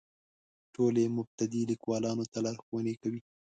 [0.73, 3.21] ټول یې مبتدي لیکوالو ته لارښوونې کوي.